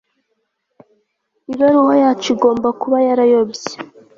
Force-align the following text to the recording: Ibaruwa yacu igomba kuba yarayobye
Ibaruwa 1.51 1.93
yacu 2.03 2.27
igomba 2.35 2.67
kuba 2.81 2.97
yarayobye 3.07 3.71